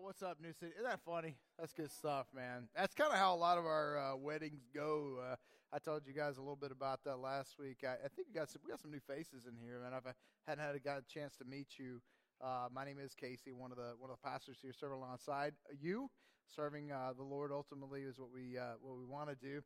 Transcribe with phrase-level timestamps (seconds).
[0.00, 0.72] What's up, New City?
[0.74, 1.36] Isn't that funny?
[1.58, 2.68] That's good stuff, man.
[2.74, 5.18] That's kind of how a lot of our uh, weddings go.
[5.22, 5.36] Uh,
[5.70, 7.78] I told you guys a little bit about that last week.
[7.84, 9.92] I, I think we got some, we got some new faces in here, man.
[9.92, 10.12] I've, I
[10.48, 12.00] hadn't had a, got a chance to meet you.
[12.42, 15.52] Uh, my name is Casey, one of the one of the pastors here, serving alongside
[15.78, 16.10] you,
[16.56, 17.52] serving uh, the Lord.
[17.52, 19.60] Ultimately, is what we uh, what we want to do.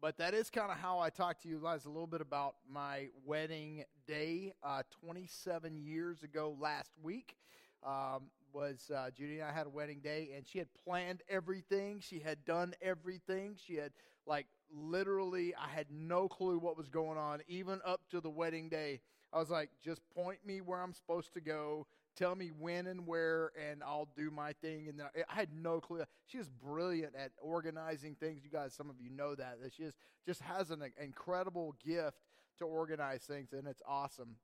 [0.00, 2.54] But that is kind of how I talked to you guys a little bit about
[2.70, 7.36] my wedding day, uh, 27 years ago last week.
[7.84, 12.00] Um, was uh, Judy and I had a wedding day, and she had planned everything.
[12.00, 13.56] She had done everything.
[13.64, 13.92] She had
[14.26, 18.68] like literally, I had no clue what was going on, even up to the wedding
[18.68, 19.00] day.
[19.32, 21.86] I was like, just point me where I'm supposed to go.
[22.14, 24.88] Tell me when and where, and I'll do my thing.
[24.88, 26.04] And I had no clue.
[26.26, 28.42] She is brilliant at organizing things.
[28.44, 29.58] You guys, some of you know that.
[29.62, 29.94] That she is,
[30.26, 32.18] just has an incredible gift
[32.58, 34.36] to organize things, and it's awesome.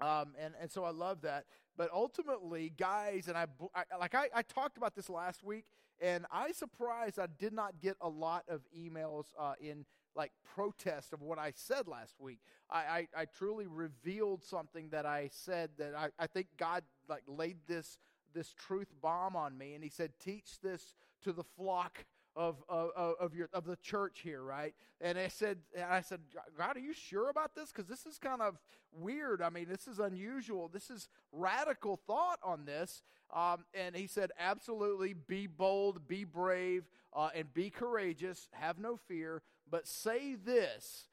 [0.00, 1.44] Um, and, and so I love that.
[1.76, 5.66] But ultimately, guys, and I, I like I, I, talked about this last week,
[6.00, 9.84] and I surprised I did not get a lot of emails uh, in
[10.14, 12.38] like protest of what I said last week.
[12.70, 17.24] I, I, I, truly revealed something that I said that I, I think God like
[17.26, 17.98] laid this
[18.34, 22.06] this truth bomb on me, and He said, "Teach this to the flock
[22.36, 24.74] of, of, of, your, of the church here, right?
[25.00, 26.20] And I said, and I said,
[26.56, 27.72] God, are you sure about this?
[27.72, 28.58] Because this is kind of
[28.92, 29.40] weird.
[29.40, 30.68] I mean, this is unusual.
[30.68, 33.02] This is radical thought on this.
[33.34, 36.84] Um, and he said, absolutely, be bold, be brave,
[37.14, 38.48] uh, and be courageous.
[38.52, 39.42] Have no fear.
[39.68, 41.06] But say this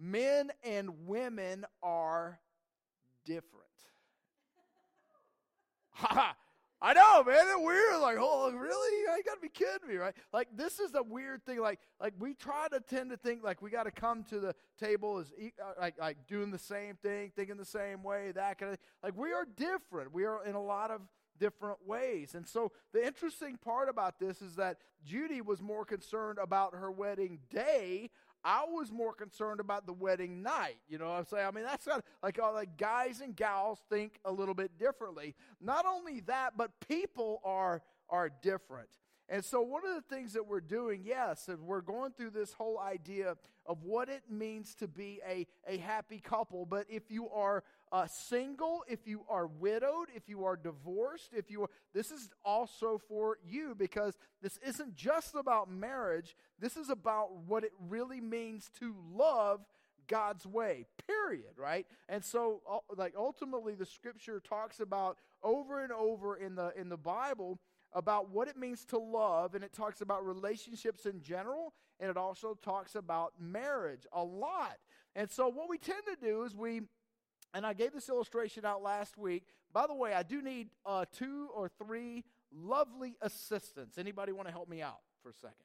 [0.00, 2.40] men and women are
[3.24, 3.62] different.
[5.94, 6.36] Ha ha!
[6.84, 7.46] I know, man.
[7.46, 8.00] It's weird.
[8.00, 8.98] Like, oh, really?
[8.98, 10.14] You got to be kidding me, right?
[10.32, 11.60] Like, this is a weird thing.
[11.60, 14.52] Like, like we try to tend to think like we got to come to the
[14.80, 18.72] table as uh, like like doing the same thing, thinking the same way, that kind
[18.72, 18.86] of thing.
[19.00, 20.12] Like, we are different.
[20.12, 21.02] We are in a lot of
[21.38, 22.34] different ways.
[22.34, 26.90] And so the interesting part about this is that Judy was more concerned about her
[26.90, 28.10] wedding day
[28.44, 30.78] I was more concerned about the wedding night.
[30.88, 31.46] You know what I'm saying?
[31.46, 34.78] I mean, that's not like uh, all the guys and gals think a little bit
[34.78, 35.34] differently.
[35.60, 38.88] Not only that, but people are are different.
[39.28, 42.52] And so, one of the things that we're doing, yes, and we're going through this
[42.52, 46.66] whole idea of what it means to be a, a happy couple.
[46.66, 51.50] But if you are uh, single, if you are widowed, if you are divorced, if
[51.50, 56.34] you are, this is also for you because this isn't just about marriage.
[56.58, 59.60] This is about what it really means to love
[60.08, 61.86] God's way, period, right?
[62.08, 62.62] And so,
[62.96, 67.58] like, ultimately, the scripture talks about over and over in the, in the Bible
[67.92, 72.16] about what it means to love, and it talks about relationships in general, and it
[72.16, 74.78] also talks about marriage a lot.
[75.14, 76.82] And so, what we tend to do is we,
[77.54, 79.44] and I gave this illustration out last week.
[79.72, 82.24] By the way, I do need uh, two or three
[82.54, 83.98] lovely assistants.
[83.98, 85.56] Anybody want to help me out for a second?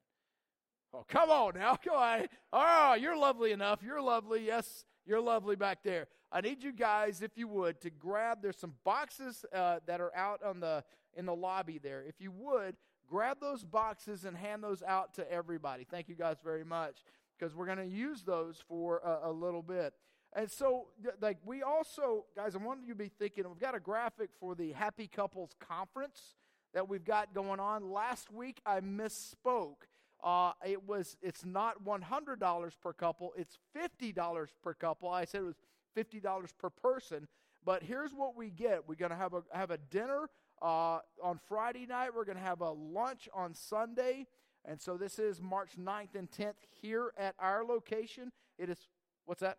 [0.93, 1.75] Oh, come on now.
[1.83, 2.27] Come on.
[2.53, 3.81] Oh, you're lovely enough.
[3.83, 4.45] You're lovely.
[4.45, 6.07] Yes, you're lovely back there.
[6.31, 8.39] I need you guys, if you would, to grab.
[8.41, 10.83] There's some boxes uh, that are out on the
[11.15, 12.03] in the lobby there.
[12.07, 12.75] If you would,
[13.09, 15.85] grab those boxes and hand those out to everybody.
[15.89, 16.97] Thank you guys very much
[17.37, 19.93] because we're going to use those for a, little bit.
[20.37, 20.85] And so,
[21.19, 24.53] like, we also, guys, I wanted you to be thinking, we've got a graphic for
[24.53, 26.35] the Happy Couples Conference
[26.75, 27.91] that we've got going on.
[27.91, 29.87] Last week, I misspoke.
[30.23, 35.09] Uh, it was, it's not $100 per couple, it's $50 per couple.
[35.09, 35.55] I said it was
[35.97, 37.27] $50 per person.
[37.65, 38.87] But here's what we get.
[38.87, 40.29] We're going to have a, have a dinner
[40.61, 42.11] uh, on Friday night.
[42.15, 44.27] We're going to have a lunch on Sunday.
[44.63, 48.31] And so this is March 9th and 10th here at our location.
[48.59, 48.77] It is,
[49.25, 49.57] what's that?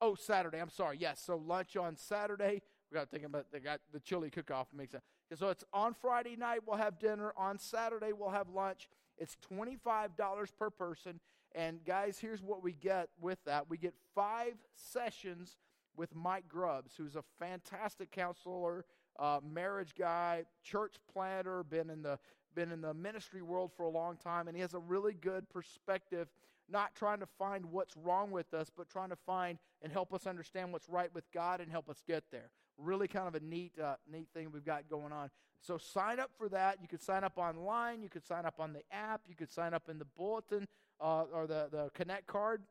[0.00, 0.58] Oh, Saturday.
[0.60, 0.96] I'm sorry.
[1.00, 1.20] Yes.
[1.24, 2.62] So lunch on Saturday.
[2.90, 4.68] We got to think about they got the chili cook off.
[4.74, 5.04] Makes sense.
[5.34, 6.60] So it's on Friday night.
[6.66, 7.32] We'll have dinner.
[7.36, 8.88] On Saturday we'll have lunch.
[9.18, 11.20] It's twenty five dollars per person.
[11.54, 13.68] And guys, here's what we get with that.
[13.68, 15.56] We get five sessions
[15.96, 18.84] with Mike Grubbs, who's a fantastic counselor,
[19.18, 22.18] uh, marriage guy, church planter, been in the
[22.54, 25.48] been in the ministry world for a long time, and he has a really good
[25.50, 26.28] perspective.
[26.70, 30.26] Not trying to find what's wrong with us, but trying to find and help us
[30.26, 32.50] understand what's right with God and help us get there.
[32.76, 35.30] Really, kind of a neat, uh, neat thing we've got going on.
[35.60, 36.78] So sign up for that.
[36.80, 38.02] You could sign up online.
[38.02, 39.22] You could sign up on the app.
[39.26, 40.68] You could sign up in the bulletin
[41.00, 42.62] uh, or the the Connect card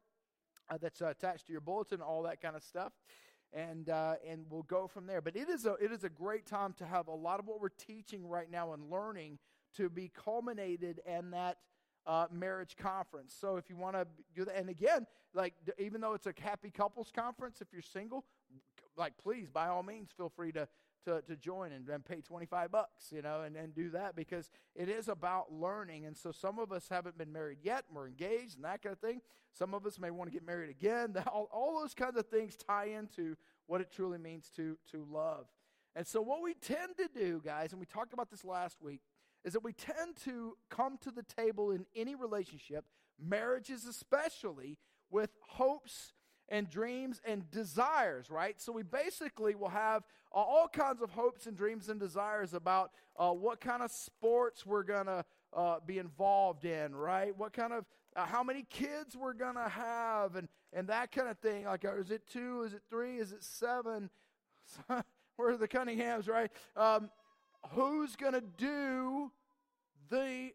[0.69, 2.01] uh, that's attached to your bulletin.
[2.01, 2.94] All that kind of stuff
[3.53, 5.21] and uh, and we'll go from there.
[5.21, 7.59] But it is a it is a great time to have a lot of what
[7.59, 9.39] we're teaching right now and learning
[9.75, 11.57] to be culminated and that
[12.07, 13.36] uh, marriage conference.
[13.39, 16.71] So if you want to do that, and again, like even though it's a happy
[16.71, 18.25] couples conference, if you're single,
[18.95, 20.68] like please by all means feel free to
[21.06, 24.51] to, to join and, and pay 25 bucks, you know, and, and do that because
[24.75, 26.06] it is about learning.
[26.06, 29.00] And so some of us haven't been married yet, we're engaged and that kind of
[29.00, 29.21] thing.
[29.54, 31.15] Some of us may want to get married again.
[31.27, 33.36] All, all those kinds of things tie into
[33.68, 35.45] what it truly means to, to love.
[35.95, 39.01] And so, what we tend to do, guys, and we talked about this last week,
[39.45, 42.85] is that we tend to come to the table in any relationship,
[43.19, 44.77] marriages especially,
[45.09, 46.13] with hopes
[46.49, 48.59] and dreams and desires, right?
[48.59, 50.03] So we basically will have
[50.33, 54.65] uh, all kinds of hopes and dreams and desires about uh, what kind of sports
[54.65, 55.25] we're going to
[55.55, 57.37] uh, be involved in, right?
[57.37, 57.85] What kind of,
[58.15, 61.65] uh, how many kids we're going to have and, and that kind of thing.
[61.65, 62.63] Like, uh, is it two?
[62.63, 63.17] Is it three?
[63.17, 64.09] Is it seven?
[65.35, 66.51] Where are the Cunninghams, right?
[66.75, 67.09] Um,
[67.71, 69.31] who's going to do
[70.09, 70.51] the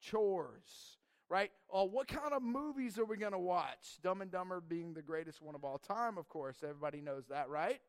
[0.00, 0.98] chores?
[1.34, 1.50] right?
[1.72, 3.98] Uh, what kind of movies are we going to watch?
[4.02, 6.58] Dumb and Dumber being the greatest one of all time, of course.
[6.62, 7.80] Everybody knows that, right?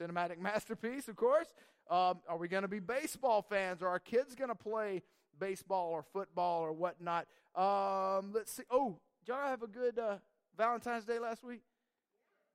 [0.00, 1.48] Cinematic masterpiece, of course.
[1.90, 3.82] Um, are we going to be baseball fans?
[3.82, 5.02] Are our kids going to play
[5.38, 7.26] baseball or football or whatnot?
[7.54, 8.62] Um, let's see.
[8.70, 10.16] Oh, y'all have a good uh,
[10.56, 11.62] Valentine's Day last week?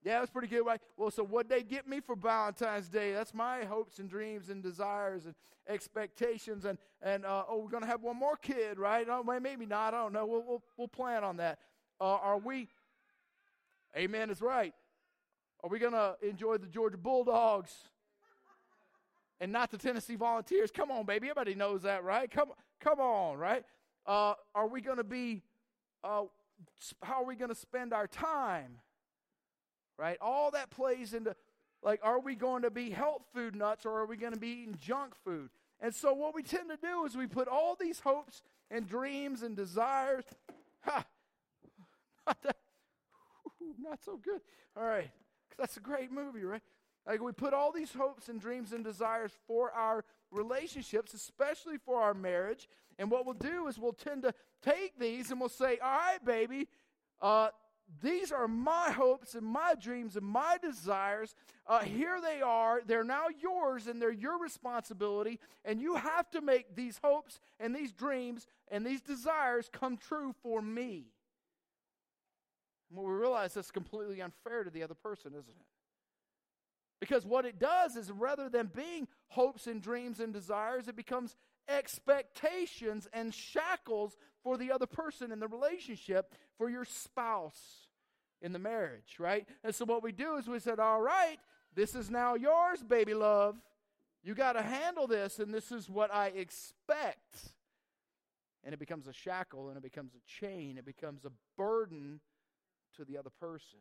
[0.03, 0.81] Yeah, was pretty good, right?
[0.97, 3.13] Well, so what they get me for Valentine's Day?
[3.13, 5.33] That's my hopes and dreams and desires and
[5.67, 6.65] expectations.
[6.65, 9.07] And and uh, oh, we're gonna have one more kid, right?
[9.09, 9.93] Oh, maybe not.
[9.93, 10.25] I don't know.
[10.25, 11.59] We'll we'll, we'll plan on that.
[12.01, 12.67] Uh, are we?
[13.95, 14.73] Amen is right.
[15.63, 17.73] Are we gonna enjoy the Georgia Bulldogs
[19.39, 20.69] and not the Tennessee Volunteers?
[20.69, 21.27] Come on, baby.
[21.29, 22.29] Everybody knows that, right?
[22.29, 22.49] Come
[22.81, 23.63] come on, right?
[24.05, 25.43] Uh, are we gonna be?
[26.03, 26.23] Uh,
[27.01, 28.79] how are we gonna spend our time?
[29.97, 30.17] Right?
[30.21, 31.35] All that plays into
[31.83, 34.47] like, are we going to be health food nuts or are we going to be
[34.47, 35.49] eating junk food?
[35.81, 38.41] And so, what we tend to do is we put all these hopes
[38.71, 40.23] and dreams and desires.
[40.85, 41.05] Ha!
[42.25, 42.55] Not, that,
[43.81, 44.39] not so good.
[44.77, 45.09] All right.
[45.49, 46.61] Because That's a great movie, right?
[47.05, 52.01] Like, we put all these hopes and dreams and desires for our relationships, especially for
[52.01, 52.69] our marriage.
[52.97, 56.23] And what we'll do is we'll tend to take these and we'll say, all right,
[56.23, 56.67] baby,
[57.21, 57.49] uh,
[58.01, 61.35] these are my hopes and my dreams and my desires.
[61.67, 62.81] Uh, here they are.
[62.85, 65.39] They're now yours and they're your responsibility.
[65.63, 70.33] And you have to make these hopes and these dreams and these desires come true
[70.41, 71.05] for me.
[72.89, 75.65] And we realize that's completely unfair to the other person, isn't it?
[76.99, 81.35] Because what it does is rather than being hopes and dreams and desires, it becomes
[81.67, 87.82] expectations and shackles for the other person in the relationship, for your spouse
[88.43, 89.47] in the marriage, right?
[89.63, 91.37] And so what we do is we said, all right,
[91.73, 93.55] this is now yours, baby love.
[94.23, 97.53] You got to handle this, and this is what I expect.
[98.63, 102.19] And it becomes a shackle, and it becomes a chain, it becomes a burden
[102.97, 103.79] to the other person.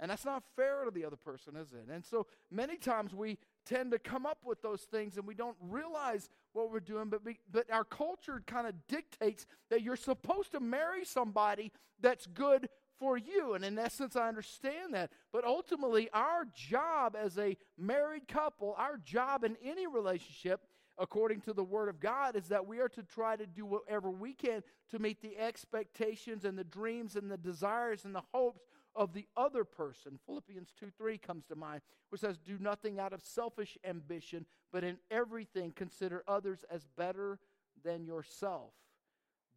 [0.00, 1.92] And that's not fair to the other person, is it?
[1.92, 5.56] And so many times we tend to come up with those things and we don't
[5.60, 10.52] realize what we're doing, but, we, but our culture kind of dictates that you're supposed
[10.52, 13.54] to marry somebody that's good for you.
[13.54, 15.10] And in essence, I understand that.
[15.32, 20.60] But ultimately, our job as a married couple, our job in any relationship,
[20.98, 24.10] according to the Word of God, is that we are to try to do whatever
[24.10, 28.62] we can to meet the expectations and the dreams and the desires and the hopes
[28.94, 30.18] of the other person.
[30.26, 34.84] Philippians 2 3 comes to mind, which says, Do nothing out of selfish ambition, but
[34.84, 37.38] in everything consider others as better
[37.84, 38.72] than yourself.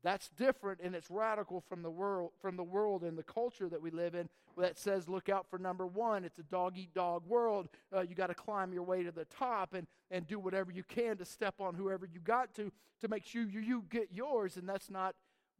[0.03, 3.81] That's different and it's radical from the world from the world and the culture that
[3.81, 6.25] we live in that says look out for number one.
[6.25, 7.69] It's a dog eat dog world.
[7.95, 10.83] Uh, you got to climb your way to the top and and do whatever you
[10.83, 14.57] can to step on whoever you got to to make sure you, you get yours.
[14.57, 15.15] And that's not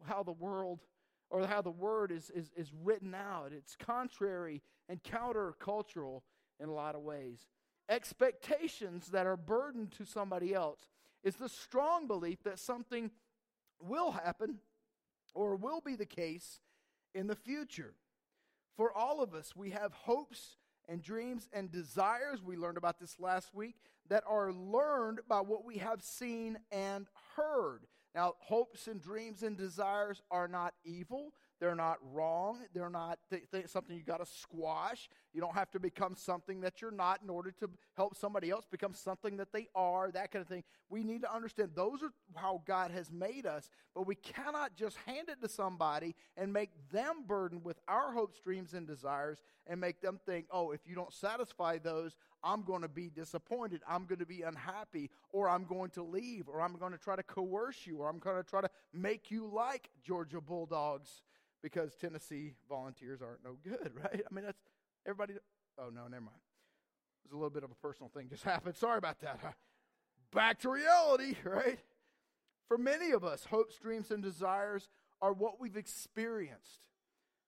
[0.06, 0.80] how the world
[1.30, 3.52] or how the word is, is, is written out.
[3.56, 6.22] It's contrary and countercultural
[6.60, 7.48] in a lot of ways.
[7.90, 10.90] Expectations that are burdened to somebody else
[11.24, 13.12] is the strong belief that something
[13.84, 14.60] will happen
[15.34, 16.60] or will be the case
[17.14, 17.96] in the future.
[18.78, 20.58] For all of us, we have hopes
[20.88, 22.42] and dreams and desires.
[22.44, 23.76] We learned about this last week
[24.10, 27.86] that are learned by what we have seen and heard.
[28.14, 31.34] Now, hopes and dreams and desires are not evil.
[31.62, 32.58] They're not wrong.
[32.74, 35.08] They're not th- th- something you got to squash.
[35.32, 38.66] You don't have to become something that you're not in order to help somebody else
[38.66, 40.64] become something that they are, that kind of thing.
[40.90, 44.98] We need to understand those are how God has made us, but we cannot just
[45.06, 49.80] hand it to somebody and make them burdened with our hopes, dreams, and desires and
[49.80, 53.82] make them think, oh, if you don't satisfy those, I'm going to be disappointed.
[53.88, 57.16] I'm going to be unhappy, or I'm going to leave, or I'm going to try
[57.16, 61.22] to coerce you, or I'm going to try to make you like Georgia Bulldogs
[61.62, 64.22] because Tennessee volunteers aren't no good, right?
[64.30, 64.62] I mean, that's
[65.06, 65.36] everybody.
[65.80, 66.38] Oh, no, never mind.
[67.24, 68.76] There's a little bit of a personal thing just happened.
[68.76, 69.40] Sorry about that.
[70.34, 71.80] Back to reality, right?
[72.68, 74.90] For many of us, hopes, dreams, and desires
[75.22, 76.82] are what we've experienced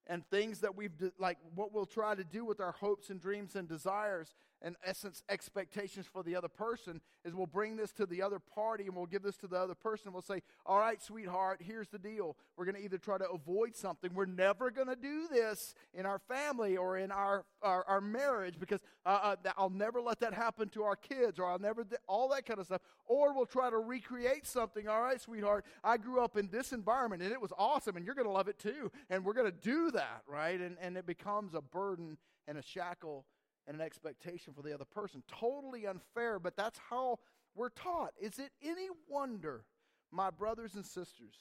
[0.05, 3.55] and things that we've like what we'll try to do with our hopes and dreams
[3.55, 8.21] and desires in essence expectations for the other person is we'll bring this to the
[8.21, 10.13] other party and we'll give this to the other person.
[10.13, 12.37] We'll say all right sweetheart here's the deal.
[12.55, 14.13] We're going to either try to avoid something.
[14.13, 18.55] We're never going to do this in our family or in our our, our marriage
[18.59, 22.29] because uh, uh, i'll never let that happen to our kids or i'll never all
[22.29, 22.81] that kind of stuff.
[23.05, 24.87] Or we'll try to recreate something.
[24.87, 28.15] All right sweetheart i grew up in this environment and it was awesome and you're
[28.15, 28.91] going to love it too.
[29.09, 30.59] And we're going to do that right?
[30.59, 32.17] And, and it becomes a burden
[32.47, 33.25] and a shackle
[33.67, 35.23] and an expectation for the other person.
[35.27, 37.19] Totally unfair, but that's how
[37.55, 38.11] we're taught.
[38.19, 39.65] Is it any wonder,
[40.11, 41.35] my brothers and sisters,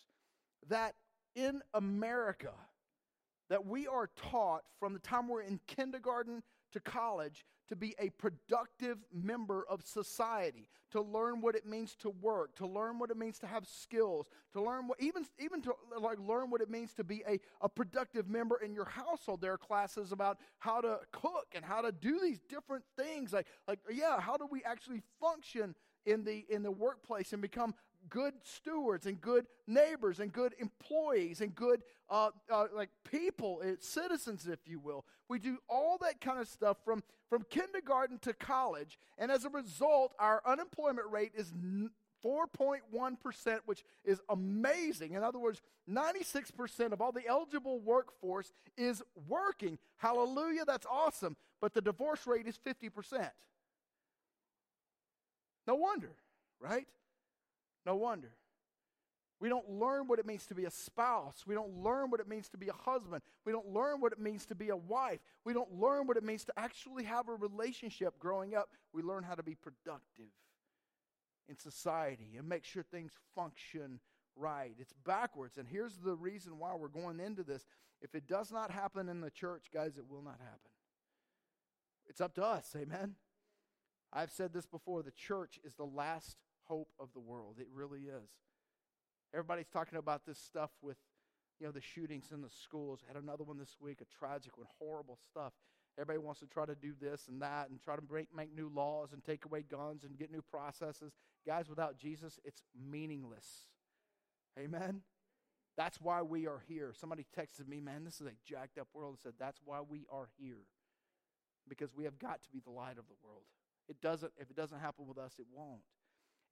[0.68, 0.94] that
[1.34, 2.52] in America,
[3.48, 8.10] that we are taught from the time we're in kindergarten to college to be a
[8.10, 13.16] productive member of society, to learn what it means to work, to learn what it
[13.16, 16.92] means to have skills, to learn what even even to like learn what it means
[16.94, 19.40] to be a, a productive member in your household.
[19.40, 23.32] There are classes about how to cook and how to do these different things.
[23.32, 27.74] Like like yeah, how do we actually function in the in the workplace and become
[28.08, 33.72] good stewards and good neighbors and good employees and good uh, uh, like people, uh,
[33.80, 35.04] citizens, if you will.
[35.28, 39.48] We do all that kind of stuff from, from kindergarten to college, and as a
[39.48, 41.52] result, our unemployment rate is
[42.24, 45.14] 4.1%, which is amazing.
[45.14, 49.78] In other words, 96% of all the eligible workforce is working.
[49.96, 51.36] Hallelujah, that's awesome.
[51.60, 53.30] But the divorce rate is 50%.
[55.66, 56.12] No wonder,
[56.60, 56.86] right?
[57.84, 58.32] No wonder.
[59.40, 61.42] We don't learn what it means to be a spouse.
[61.46, 63.22] We don't learn what it means to be a husband.
[63.44, 65.18] We don't learn what it means to be a wife.
[65.44, 68.68] We don't learn what it means to actually have a relationship growing up.
[68.92, 70.30] We learn how to be productive
[71.48, 73.98] in society and make sure things function
[74.36, 74.76] right.
[74.78, 75.58] It's backwards.
[75.58, 77.66] And here's the reason why we're going into this.
[78.00, 80.70] If it does not happen in the church, guys, it will not happen.
[82.06, 82.76] It's up to us.
[82.76, 83.16] Amen.
[84.12, 86.36] I've said this before the church is the last
[86.68, 87.56] hope of the world.
[87.58, 88.30] It really is.
[89.34, 90.96] Everybody's talking about this stuff with,
[91.58, 93.00] you know, the shootings in the schools.
[93.04, 95.52] I had another one this week, a tragic one, horrible stuff.
[95.98, 98.70] Everybody wants to try to do this and that and try to break, make new
[98.74, 101.12] laws and take away guns and get new processes.
[101.46, 103.46] Guys, without Jesus, it's meaningless.
[104.58, 105.02] Amen?
[105.76, 106.92] That's why we are here.
[106.98, 110.04] Somebody texted me, man, this is a jacked up world, and said, that's why we
[110.10, 110.64] are here.
[111.68, 113.44] Because we have got to be the light of the world.
[113.88, 115.80] It doesn't, if it doesn't happen with us, it won't.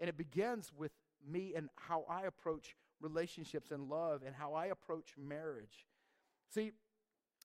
[0.01, 0.93] And it begins with
[1.29, 5.87] me and how I approach relationships and love and how I approach marriage.
[6.49, 6.73] See,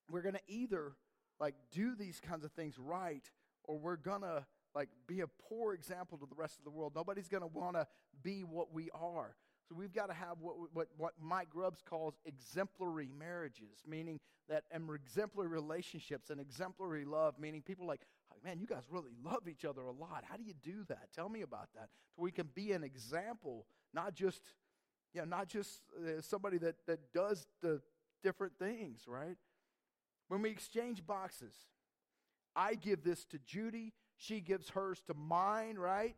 [0.09, 0.93] we're going to either
[1.39, 3.29] like do these kinds of things right
[3.63, 6.93] or we're going to like be a poor example to the rest of the world.
[6.95, 7.87] Nobody's going to want to
[8.23, 9.35] be what we are.
[9.67, 14.63] So we've got to have what, what, what Mike Grubbs calls exemplary marriages, meaning that
[14.69, 18.01] and exemplary relationships and exemplary love, meaning people like,
[18.45, 20.23] man, you guys really love each other a lot.
[20.29, 21.09] How do you do that?
[21.13, 21.89] Tell me about that.
[22.15, 24.41] So we can be an example, not just,
[25.13, 27.81] you know, not just uh, somebody that, that does the
[28.23, 29.37] different things, right?
[30.27, 31.53] When we exchange boxes,
[32.55, 36.15] I give this to Judy, she gives hers to mine, right?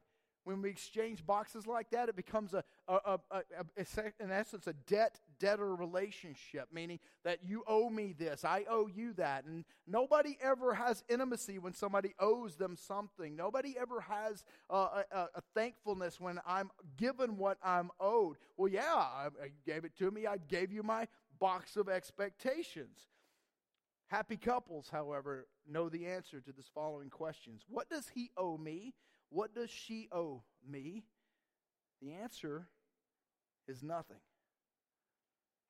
[0.47, 4.73] When we exchange boxes like that, it becomes a, a, a, a, in essence, a
[4.87, 9.43] debt debtor relationship, meaning that you owe me this, I owe you that.
[9.43, 13.35] And nobody ever has intimacy when somebody owes them something.
[13.35, 18.37] Nobody ever has a, a, thankfulness when I'm given what I'm owed.
[18.55, 22.97] Well, yeah, I, I gave it to me, I gave you my box of expectations.
[24.07, 28.93] Happy couples, however, know the answer to this following questions What does he owe me?
[29.29, 31.03] What does she owe me?
[32.01, 32.67] The answer
[33.67, 34.17] is nothing.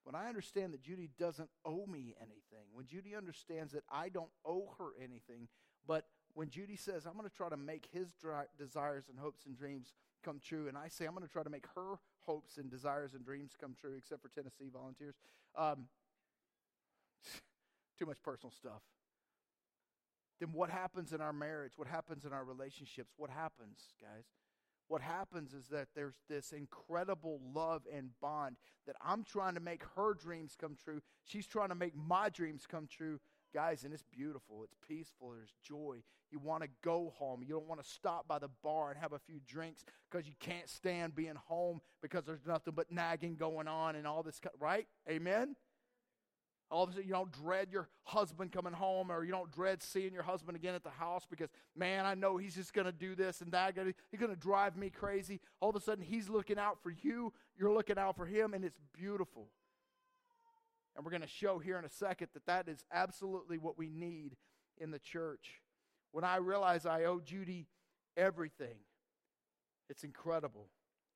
[0.03, 4.29] When I understand that Judy doesn't owe me anything, when Judy understands that I don't
[4.45, 5.49] owe her anything,
[5.85, 8.07] but when Judy says, I'm going to try to make his
[8.57, 11.49] desires and hopes and dreams come true, and I say, I'm going to try to
[11.49, 11.95] make her
[12.25, 15.15] hopes and desires and dreams come true, except for Tennessee volunteers,
[15.57, 15.87] um,
[17.99, 18.81] too much personal stuff
[20.39, 21.73] then what happens in our marriage?
[21.77, 23.13] What happens in our relationships?
[23.17, 24.25] What happens, guys?
[24.87, 29.83] What happens is that there's this incredible love and bond that I'm trying to make
[29.95, 31.01] her dreams come true.
[31.25, 33.19] She's trying to make my dreams come true.
[33.53, 34.63] Guys, and it's beautiful.
[34.63, 35.31] It's peaceful.
[35.31, 36.03] There's joy.
[36.31, 37.41] You want to go home.
[37.41, 40.33] You don't want to stop by the bar and have a few drinks because you
[40.39, 44.85] can't stand being home because there's nothing but nagging going on and all this, right?
[45.09, 45.55] Amen?
[46.69, 49.81] All of a sudden, you don't dread your husband coming home, or you don't dread
[49.81, 52.91] seeing your husband again at the house because, man, I know he's just going to
[52.91, 53.75] do this and that.
[54.11, 55.39] He's going to drive me crazy.
[55.61, 57.31] All of a sudden, he's looking out for you.
[57.57, 59.47] You're looking out for him, and it's beautiful.
[60.95, 63.87] And we're going to show here in a second that that is absolutely what we
[63.87, 64.35] need
[64.77, 65.61] in the church.
[66.11, 67.67] When I realize I owe Judy
[68.17, 68.75] everything,
[69.89, 70.67] it's incredible.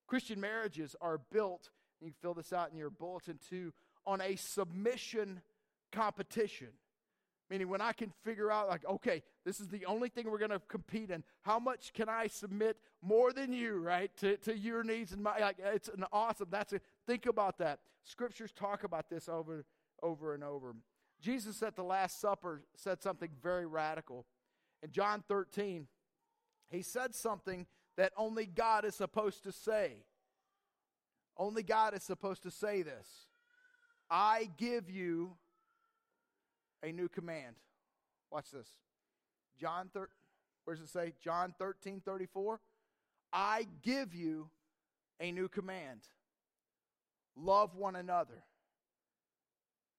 [0.07, 3.73] Christian marriages are built, and you fill this out in your bulletin too,
[4.05, 5.41] on a submission
[5.91, 6.69] competition.
[7.49, 10.51] Meaning, when I can figure out, like, okay, this is the only thing we're going
[10.51, 11.21] to compete in.
[11.41, 15.37] How much can I submit more than you, right, to, to your needs and my?
[15.37, 16.47] Like, it's an awesome.
[16.49, 17.79] That's a think about that.
[18.03, 19.65] Scriptures talk about this over,
[20.01, 20.75] over and over.
[21.19, 24.25] Jesus at the Last Supper said something very radical.
[24.81, 25.87] In John 13,
[26.69, 27.67] he said something
[27.97, 30.05] that only God is supposed to say.
[31.37, 33.07] Only God is supposed to say this.
[34.11, 35.31] I give you
[36.83, 37.55] a new command.
[38.29, 38.67] Watch this.
[39.59, 40.07] John 13,
[40.65, 41.13] where does it say?
[41.23, 42.59] John 13, 34.
[43.31, 44.49] I give you
[45.21, 46.01] a new command.
[47.37, 48.43] Love one another.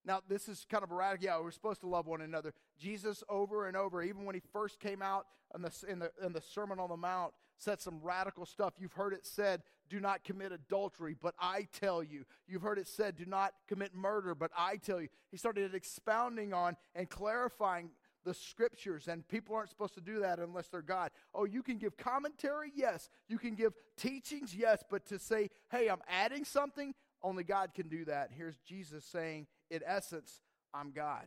[0.05, 1.23] Now, this is kind of erratic.
[1.23, 2.53] Yeah, we're supposed to love one another.
[2.79, 6.33] Jesus, over and over, even when he first came out in the, in the, in
[6.33, 8.75] the Sermon on the Mount, said some radical stuff.
[8.79, 12.25] You've heard it said, do not commit adultery, but I tell you.
[12.47, 15.09] You've heard it said, do not commit murder, but I tell you.
[15.31, 17.91] He started expounding on and clarifying
[18.25, 21.11] the scriptures, and people aren't supposed to do that unless they're God.
[21.35, 22.71] Oh, you can give commentary?
[22.75, 23.11] Yes.
[23.29, 24.55] You can give teachings?
[24.55, 24.83] Yes.
[24.89, 28.31] But to say, hey, I'm adding something, only God can do that.
[28.37, 30.41] Here's Jesus saying, in essence,
[30.73, 31.27] I'm God.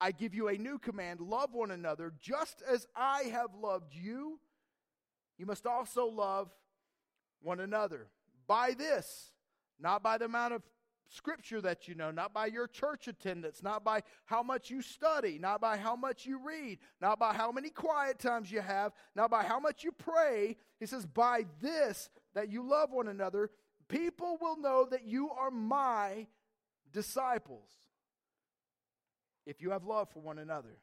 [0.00, 4.38] I give you a new command love one another just as I have loved you.
[5.38, 6.50] You must also love
[7.40, 8.08] one another.
[8.46, 9.32] By this,
[9.80, 10.62] not by the amount of
[11.08, 15.38] scripture that you know, not by your church attendance, not by how much you study,
[15.38, 19.30] not by how much you read, not by how many quiet times you have, not
[19.30, 20.56] by how much you pray.
[20.80, 23.50] He says, by this, that you love one another,
[23.88, 26.26] people will know that you are my
[26.92, 27.70] disciples
[29.46, 30.76] if you have love for one another.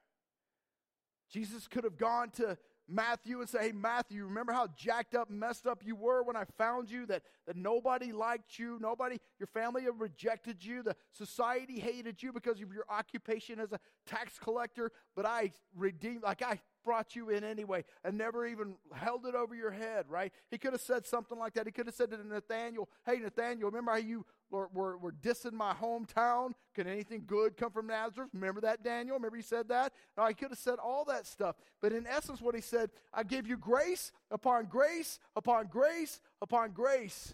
[1.30, 5.66] Jesus could have gone to Matthew and say, Hey, Matthew, remember how jacked up, messed
[5.66, 7.06] up you were when I found you?
[7.06, 12.62] That, that nobody liked you, nobody, your family rejected you, the society hated you because
[12.62, 17.44] of your occupation as a tax collector, but I redeemed, like I brought you in
[17.44, 20.32] anyway and never even held it over your head, right?
[20.52, 21.66] He could have said something like that.
[21.66, 25.54] He could have said to Nathaniel, Hey, Nathaniel, remember how you were, were, were dissing
[25.54, 26.54] my hometown?
[26.74, 28.30] Can anything good come from Nazareth?
[28.34, 29.18] Remember that, Daniel?
[29.18, 29.94] Remember he said that?
[30.18, 31.56] No, he could have said all that stuff.
[31.82, 36.72] But in essence, what he said, I give you grace upon grace upon grace upon
[36.72, 37.34] grace.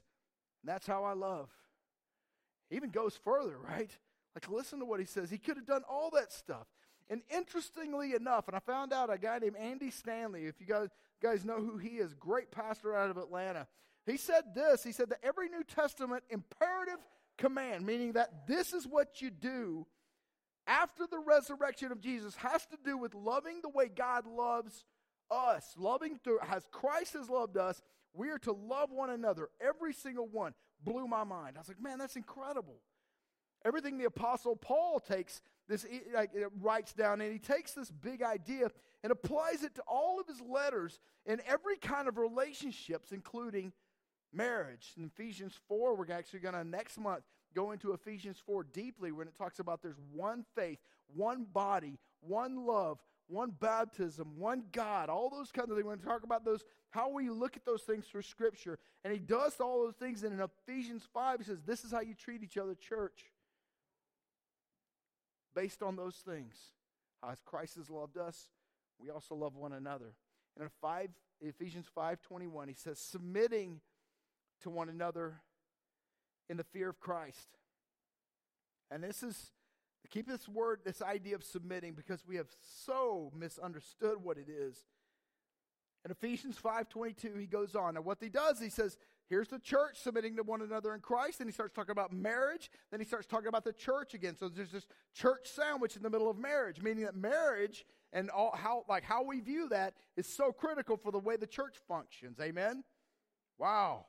[0.64, 1.50] And that's how I love.
[2.70, 3.92] He even goes further, right?
[4.34, 5.30] Like, listen to what he says.
[5.30, 6.68] He could have done all that stuff.
[7.10, 10.88] And interestingly enough, and I found out a guy named Andy Stanley, if you guys,
[11.22, 13.68] guys know who he is, great pastor out of Atlanta.
[14.06, 17.00] He said this He said that every New Testament imperative
[17.38, 19.86] command, meaning that this is what you do
[20.68, 24.86] after the resurrection of Jesus, has to do with loving the way God loves
[25.30, 25.74] us.
[25.78, 27.82] Loving through, as Christ has loved us,
[28.14, 29.50] we are to love one another.
[29.60, 31.58] Every single one blew my mind.
[31.58, 32.76] I was like, man, that's incredible.
[33.64, 38.70] Everything the Apostle Paul takes this like, writes down, and he takes this big idea
[39.04, 43.72] and applies it to all of his letters in every kind of relationships, including
[44.34, 44.94] marriage.
[44.98, 49.28] In Ephesians 4, we're actually going to next month go into Ephesians 4 deeply when
[49.28, 50.80] it talks about there's one faith,
[51.14, 55.86] one body, one love, one baptism, one God, all those kinds of things.
[55.86, 58.78] We're going to talk about those, how we look at those things through Scripture.
[59.04, 60.24] And he does all those things.
[60.24, 63.32] And in Ephesians 5, he says, This is how you treat each other, church
[65.56, 66.56] based on those things.
[67.28, 68.48] As Christ has loved us,
[69.00, 70.14] we also love one another.
[70.56, 71.10] And in 5,
[71.42, 73.82] Ephesians 5.21, he says, submitting
[74.62, 75.42] to one another
[76.50, 77.58] in the fear of Christ.
[78.90, 79.52] And this is,
[80.10, 82.48] keep this word, this idea of submitting, because we have
[82.86, 84.78] so misunderstood what it is.
[86.04, 87.96] In Ephesians 5.22, he goes on.
[87.96, 88.98] And what he does, he says,
[89.32, 91.38] Here's the church submitting to one another in Christ.
[91.38, 92.70] Then he starts talking about marriage.
[92.90, 94.36] Then he starts talking about the church again.
[94.38, 98.54] So there's this church sandwich in the middle of marriage, meaning that marriage and all,
[98.54, 102.42] how like how we view that is so critical for the way the church functions.
[102.42, 102.84] Amen.
[103.58, 104.08] Wow.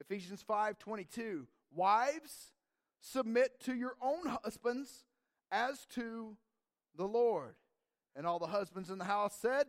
[0.00, 1.46] Ephesians 5:22.
[1.72, 2.52] Wives,
[3.00, 5.04] submit to your own husbands
[5.50, 6.36] as to
[6.96, 7.54] the Lord.
[8.14, 9.66] And all the husbands in the house said,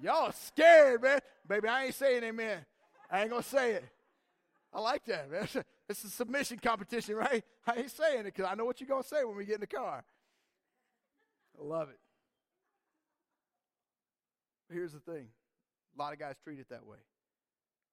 [0.00, 1.20] Y'all scared, man.
[1.46, 2.64] Baby, I ain't saying amen.
[3.10, 3.84] I ain't going to say it.
[4.72, 5.48] I like that, man.
[5.88, 7.42] It's a submission competition, right?
[7.66, 9.54] I ain't saying it because I know what you're going to say when we get
[9.54, 10.04] in the car.
[11.58, 11.98] I love it.
[14.70, 15.28] Here's the thing
[15.96, 16.98] a lot of guys treat it that way.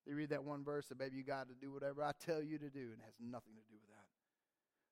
[0.06, 2.58] They read that one verse that, baby, you got to do whatever I tell you
[2.60, 4.06] to do, and it has nothing to do with that.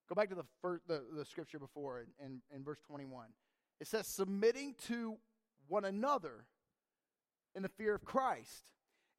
[0.10, 3.28] Go back to the, first, the, the scripture before in, in, in verse 21.
[3.80, 5.18] It says, submitting to
[5.68, 6.46] one another
[7.56, 8.66] in the fear of Christ.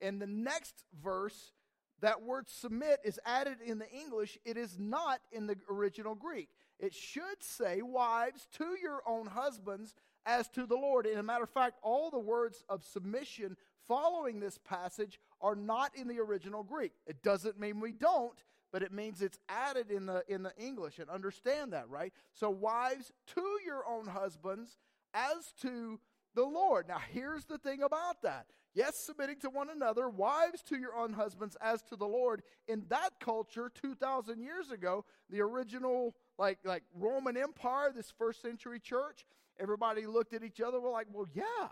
[0.01, 1.53] In the next verse,
[2.01, 4.39] that word submit is added in the English.
[4.45, 6.49] It is not in the original Greek.
[6.79, 9.95] It should say, wives, to your own husbands
[10.27, 11.07] as to the Lord.
[11.07, 15.95] And a matter of fact, all the words of submission following this passage are not
[15.95, 16.93] in the original Greek.
[17.07, 20.99] It doesn't mean we don't, but it means it's added in the in the English
[20.99, 22.13] and understand that, right?
[22.33, 24.79] So wives to your own husbands
[25.13, 26.01] as to
[26.35, 26.89] the Lord.
[26.89, 28.47] Now here's the thing about that.
[28.75, 32.43] Yes, submitting to one another, wives to your own husbands as to the Lord.
[32.67, 38.81] In that culture 2000 years ago, the original like like Roman Empire, this first century
[38.81, 39.27] church,
[39.61, 41.69] everybody looked at each other, were like, "Well, yeah."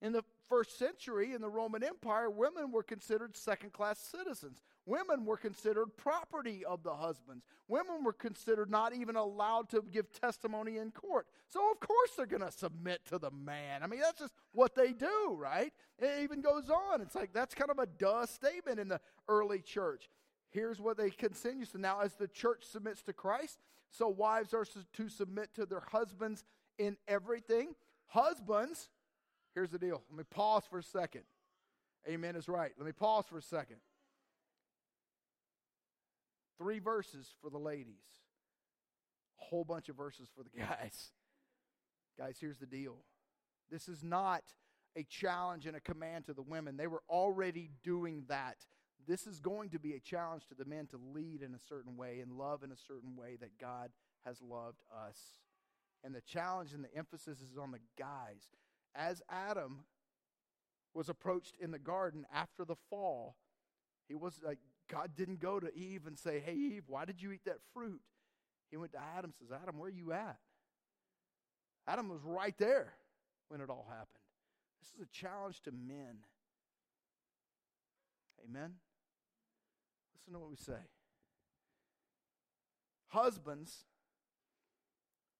[0.00, 4.62] In the first century in the Roman Empire, women were considered second class citizens.
[4.86, 7.44] Women were considered property of the husbands.
[7.66, 11.26] Women were considered not even allowed to give testimony in court.
[11.48, 13.82] So, of course, they're going to submit to the man.
[13.82, 15.72] I mean, that's just what they do, right?
[15.98, 17.00] It even goes on.
[17.02, 20.08] It's like that's kind of a duh statement in the early church.
[20.50, 21.64] Here's what they continue.
[21.64, 23.58] So, now as the church submits to Christ,
[23.90, 26.44] so wives are to submit to their husbands
[26.78, 27.74] in everything.
[28.06, 28.88] Husbands,
[29.58, 30.04] Here's the deal.
[30.08, 31.22] Let me pause for a second.
[32.08, 32.70] Amen is right.
[32.78, 33.78] Let me pause for a second.
[36.58, 38.04] Three verses for the ladies,
[39.40, 41.10] a whole bunch of verses for the guys.
[42.16, 42.98] Guys, here's the deal.
[43.68, 44.44] This is not
[44.94, 46.76] a challenge and a command to the women.
[46.76, 48.58] They were already doing that.
[49.08, 51.96] This is going to be a challenge to the men to lead in a certain
[51.96, 53.90] way and love in a certain way that God
[54.24, 55.18] has loved us.
[56.04, 58.46] And the challenge and the emphasis is on the guys
[58.94, 59.84] as Adam
[60.94, 63.36] was approached in the garden after the fall,
[64.08, 64.58] he was like,
[64.90, 68.00] God didn't go to Eve and say, Hey, Eve, why did you eat that fruit?
[68.70, 70.38] He went to Adam says, Adam, where are you at?
[71.86, 72.92] Adam was right there
[73.48, 74.08] when it all happened.
[74.80, 76.18] This is a challenge to men.
[78.44, 78.74] Amen?
[80.16, 80.80] Listen to what we say.
[83.08, 83.84] Husbands,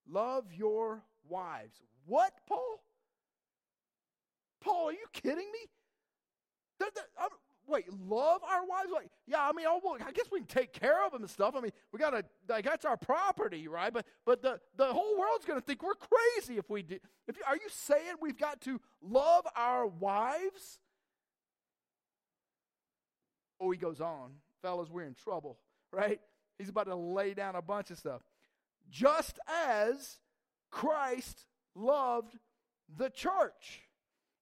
[0.09, 1.81] love your wives.
[2.05, 2.81] What, Paul?
[4.61, 5.59] Paul, are you kidding me?
[6.79, 7.29] They're, they're, uh,
[7.67, 8.89] wait, love our wives?
[8.93, 11.29] Like, yeah, I mean, oh, well, I guess we can take care of them and
[11.29, 11.55] stuff.
[11.55, 13.93] I mean, we got to, like, that's our property, right?
[13.93, 16.97] But, but the, the whole world's to think we're crazy if we do.
[17.27, 20.79] If you, are you saying we've got to love our wives?
[23.61, 24.31] Oh, he goes on.
[24.61, 25.57] Fellas, we're in trouble,
[25.91, 26.19] right?
[26.57, 28.21] He's about to lay down a bunch of stuff.
[28.89, 30.17] Just as
[30.71, 31.45] Christ
[31.75, 32.37] loved
[32.97, 33.83] the church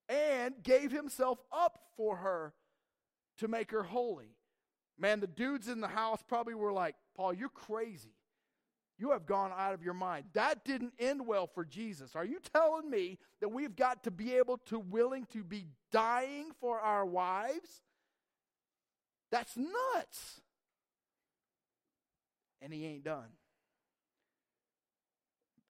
[0.09, 2.53] and gave himself up for her
[3.37, 4.35] to make her holy.
[4.97, 8.13] Man, the dudes in the house probably were like, Paul, you're crazy.
[8.99, 10.25] You have gone out of your mind.
[10.33, 12.15] That didn't end well for Jesus.
[12.15, 16.51] Are you telling me that we've got to be able to willing to be dying
[16.59, 17.83] for our wives?
[19.31, 20.41] That's nuts.
[22.59, 23.29] And he ain't done.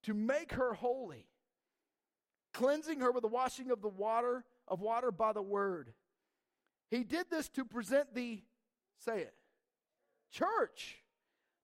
[0.03, 1.25] To make her holy
[2.57, 5.93] cleansing her with the washing of the water of water by the word.
[6.89, 8.41] He did this to present the
[8.97, 9.33] say it
[10.31, 10.97] church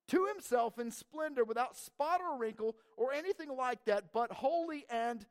[0.08, 5.26] to himself in splendor without spot or wrinkle or anything like that but holy and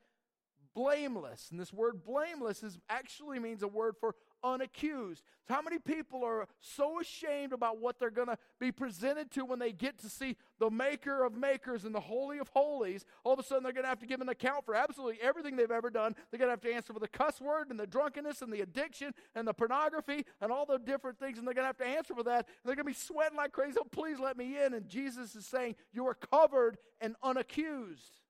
[0.74, 5.22] blameless and this word blameless is actually means a word for unaccused.
[5.48, 9.58] How many people are so ashamed about what they're going to be presented to when
[9.58, 13.04] they get to see the maker of makers and the holy of holies?
[13.24, 15.56] All of a sudden, they're going to have to give an account for absolutely everything
[15.56, 16.14] they've ever done.
[16.30, 18.60] They're going to have to answer for the cuss word and the drunkenness and the
[18.60, 21.86] addiction and the pornography and all the different things, and they're going to have to
[21.86, 22.46] answer for that.
[22.46, 23.78] And they're going to be sweating like crazy.
[23.80, 24.74] Oh, please let me in.
[24.74, 28.20] And Jesus is saying, You are covered and unaccused.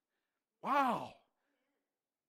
[0.63, 1.13] Wow.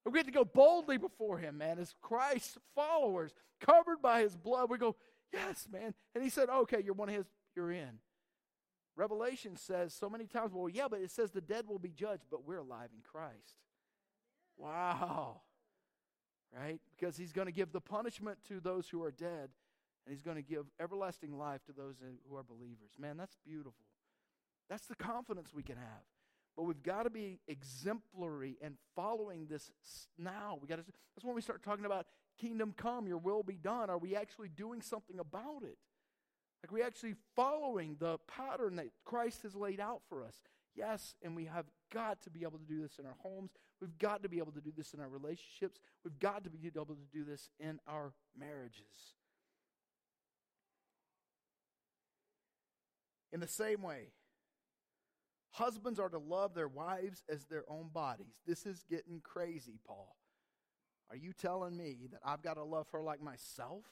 [0.05, 4.69] We get to go boldly before him, man, as Christ's followers, covered by his blood.
[4.69, 4.95] We go,
[5.31, 5.93] yes, man.
[6.13, 7.99] And he said, okay, you're one of his, you're in.
[8.95, 12.25] Revelation says so many times, well, yeah, but it says the dead will be judged,
[12.29, 13.61] but we're alive in Christ.
[14.57, 15.41] Wow.
[16.55, 16.79] Right?
[16.91, 19.49] Because he's going to give the punishment to those who are dead,
[20.05, 21.95] and he's going to give everlasting life to those
[22.29, 22.91] who are believers.
[22.99, 23.73] Man, that's beautiful.
[24.69, 26.03] That's the confidence we can have.
[26.55, 29.71] But we've got to be exemplary and following this
[30.17, 30.59] now.
[30.61, 30.83] We got to.
[31.15, 32.05] That's when we start talking about
[32.39, 33.89] kingdom come, your will be done.
[33.89, 35.77] Are we actually doing something about it?
[36.63, 40.35] Like we actually following the pattern that Christ has laid out for us.
[40.75, 43.51] Yes, and we have got to be able to do this in our homes.
[43.79, 45.79] We've got to be able to do this in our relationships.
[46.03, 49.13] We've got to be able to do this in our marriages.
[53.31, 54.09] In the same way,
[55.53, 58.41] husbands are to love their wives as their own bodies.
[58.45, 60.15] This is getting crazy, Paul.
[61.09, 63.85] Are you telling me that I've got to love her like myself?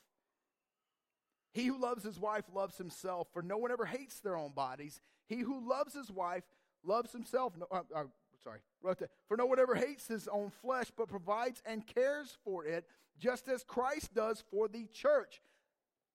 [1.54, 5.02] He who loves his wife loves himself, for no one ever hates their own bodies.
[5.28, 6.44] He who loves his wife
[6.84, 7.54] loves himself.
[7.58, 8.04] No, uh, uh,
[8.44, 9.12] sorry, wrote that.
[9.28, 12.86] For no one ever hates his own flesh, but provides and cares for it,
[13.20, 15.42] just as Christ does for the church.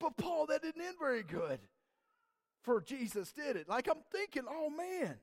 [0.00, 1.60] But Paul, that didn't end very good.
[2.62, 3.68] For Jesus did it.
[3.68, 5.16] Like I'm thinking, oh man.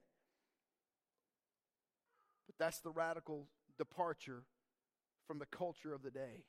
[2.64, 4.44] That's the radical departure
[5.28, 6.46] from the culture of the day,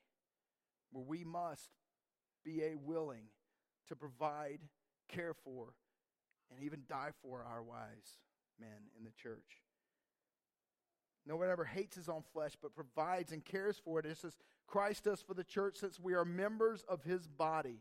[0.92, 1.70] where we must
[2.44, 3.24] be a willing
[3.88, 4.60] to provide,
[5.08, 5.74] care for,
[6.52, 8.20] and even die for our wives,
[8.60, 9.64] men in the church.
[11.26, 14.06] No one ever hates his own flesh, but provides and cares for it.
[14.06, 14.36] It says
[14.68, 17.80] Christ does for the church since we are members of his body.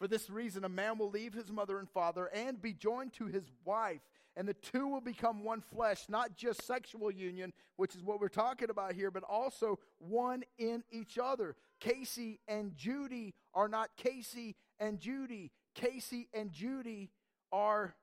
[0.00, 3.26] For this reason, a man will leave his mother and father and be joined to
[3.26, 4.00] his wife,
[4.34, 8.28] and the two will become one flesh, not just sexual union, which is what we're
[8.28, 11.54] talking about here, but also one in each other.
[11.80, 15.50] Casey and Judy are not Casey and Judy.
[15.74, 17.10] Casey and Judy
[17.52, 17.94] are,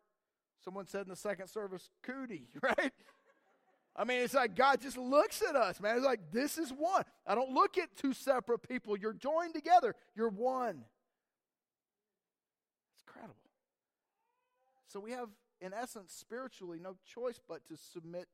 [0.64, 2.94] someone said in the second service, cootie, right?
[3.96, 5.98] I mean, it's like God just looks at us, man.
[5.98, 7.04] It's like, this is one.
[7.26, 8.96] I don't look at two separate people.
[8.96, 10.84] You're joined together, you're one.
[12.94, 13.36] It's incredible.
[14.88, 15.30] So we have,
[15.62, 18.28] in essence, spiritually, no choice but to submit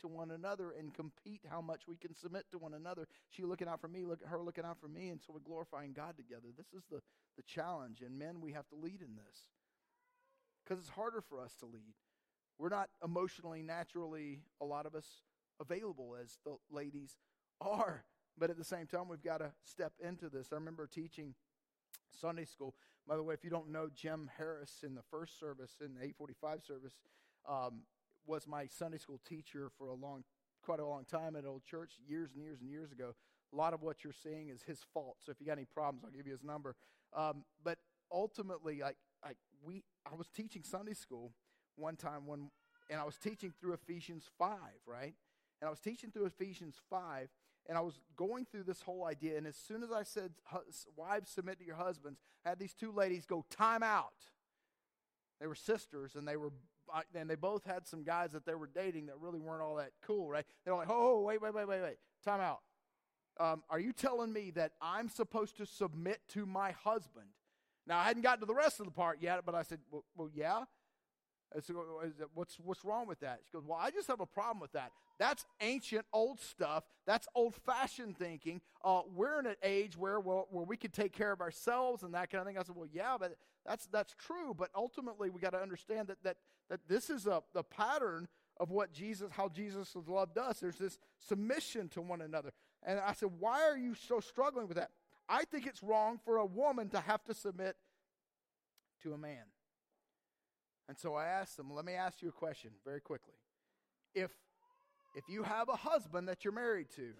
[0.00, 3.06] to one another and compete how much we can submit to one another.
[3.30, 5.92] She looking out for me, look her looking out for me, and so we're glorifying
[5.92, 6.48] God together.
[6.56, 7.00] This is the,
[7.36, 9.50] the challenge, and men, we have to lead in this
[10.64, 11.94] because it's harder for us to lead.
[12.58, 15.06] We're not emotionally, naturally, a lot of us,
[15.60, 17.16] available as the ladies
[17.60, 18.04] are.
[18.36, 20.48] But at the same time, we've got to step into this.
[20.52, 21.34] I remember teaching
[22.10, 22.74] Sunday school.
[23.06, 26.00] By the way, if you don't know Jim Harris in the first service, in the
[26.00, 26.94] 845 service,
[27.48, 27.82] um,
[28.26, 30.24] was my Sunday school teacher for a long,
[30.62, 33.14] quite a long time at Old Church, years and years and years ago.
[33.52, 35.16] A lot of what you're seeing is his fault.
[35.20, 36.76] So if you got any problems, I'll give you his number.
[37.16, 37.78] Um, but
[38.12, 41.32] ultimately, like, like we, I was teaching Sunday school
[41.76, 42.50] one time when,
[42.90, 45.14] and I was teaching through Ephesians five, right?
[45.60, 47.30] And I was teaching through Ephesians five,
[47.68, 49.36] and I was going through this whole idea.
[49.36, 50.32] And as soon as I said,
[50.96, 54.30] "Wives, submit to your husbands," I had these two ladies go, "Time out."
[55.40, 56.52] They were sisters, and they were
[57.14, 59.92] and they both had some guys that they were dating that really weren't all that
[60.02, 60.44] cool, right?
[60.64, 61.96] They were like, oh, wait, wait, wait, wait, wait.
[62.24, 62.60] Time out.
[63.40, 67.26] Um, are you telling me that I'm supposed to submit to my husband?
[67.86, 70.04] Now, I hadn't gotten to the rest of the part yet, but I said, well,
[70.16, 70.64] well yeah.
[71.60, 71.76] Said,
[72.34, 73.40] what's, what's wrong with that?
[73.46, 74.92] She goes, Well, I just have a problem with that.
[75.18, 76.84] That's ancient, old stuff.
[77.06, 78.60] That's old fashioned thinking.
[78.84, 82.12] Uh, we're in an age where, well, where we can take care of ourselves and
[82.14, 82.58] that kind of thing.
[82.58, 84.54] I said, Well, yeah, but that's, that's true.
[84.56, 86.36] But ultimately, we got to understand that, that,
[86.68, 90.60] that this is a, the pattern of what Jesus, how Jesus has loved us.
[90.60, 92.52] There's this submission to one another.
[92.82, 94.90] And I said, Why are you so struggling with that?
[95.28, 97.76] I think it's wrong for a woman to have to submit
[99.02, 99.44] to a man.
[100.88, 103.34] And so I asked them, let me ask you a question very quickly.
[104.14, 104.30] If
[105.14, 107.12] if you have a husband that you're married to,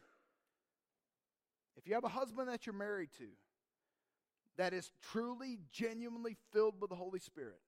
[1.76, 3.28] if you have a husband that you're married to
[4.56, 7.60] that is truly genuinely filled with the Holy Spirit,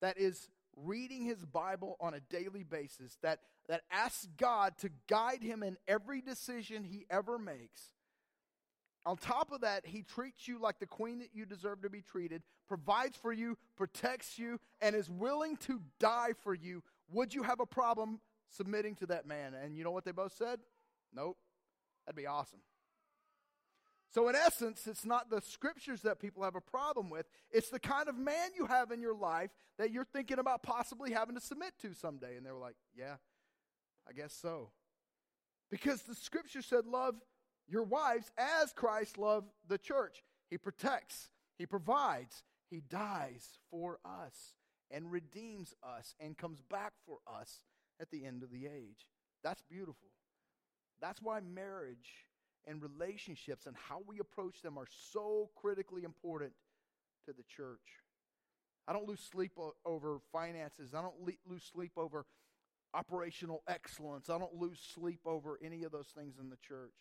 [0.00, 5.42] that is reading his Bible on a daily basis, that, that asks God to guide
[5.42, 7.94] him in every decision he ever makes,
[9.06, 12.02] on top of that, he treats you like the queen that you deserve to be
[12.02, 16.82] treated, provides for you, protects you, and is willing to die for you.
[17.12, 18.18] Would you have a problem
[18.50, 19.54] submitting to that man?
[19.54, 20.58] And you know what they both said?
[21.14, 21.38] Nope.
[22.04, 22.58] That'd be awesome.
[24.12, 27.26] So, in essence, it's not the scriptures that people have a problem with.
[27.50, 31.12] It's the kind of man you have in your life that you're thinking about possibly
[31.12, 32.36] having to submit to someday.
[32.36, 33.16] And they were like, Yeah,
[34.08, 34.70] I guess so.
[35.70, 37.16] Because the scripture said, Love
[37.68, 40.22] your wives as Christ loved the church.
[40.50, 44.54] He protects, He provides, He dies for us
[44.90, 47.60] and redeems us and comes back for us
[48.00, 49.08] at the end of the age.
[49.42, 50.10] That's beautiful.
[51.00, 52.26] That's why marriage
[52.66, 56.52] and relationships and how we approach them are so critically important
[57.26, 58.02] to the church.
[58.88, 59.52] I don't lose sleep
[59.84, 60.94] over finances.
[60.94, 62.24] I don't lose sleep over
[62.94, 64.30] operational excellence.
[64.30, 66.92] I don't lose sleep over any of those things in the church.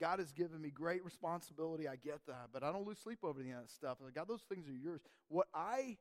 [0.00, 1.88] God has given me great responsibility.
[1.88, 3.98] I get that, but I don't lose sleep over any of that stuff.
[4.02, 5.00] Like, God, those things are yours.
[5.28, 5.98] What I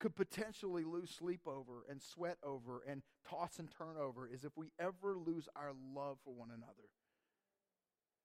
[0.00, 4.56] could potentially lose sleep over and sweat over and toss and turn over is if
[4.56, 6.88] we ever lose our love for one another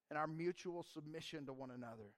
[0.09, 2.13] and our mutual submission to one another.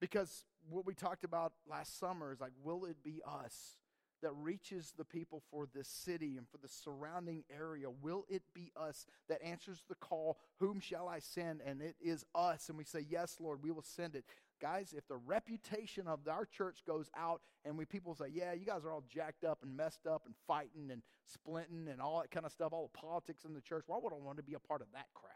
[0.00, 3.76] Because what we talked about last summer is like, will it be us
[4.22, 7.86] that reaches the people for this city and for the surrounding area?
[7.90, 11.60] Will it be us that answers the call, Whom shall I send?
[11.64, 12.68] And it is us.
[12.68, 14.24] And we say, Yes, Lord, we will send it.
[14.60, 18.66] Guys, if the reputation of our church goes out and we people say, Yeah, you
[18.66, 22.30] guys are all jacked up and messed up and fighting and splinting and all that
[22.30, 24.54] kind of stuff, all the politics in the church, why would I want to be
[24.54, 25.32] a part of that crap?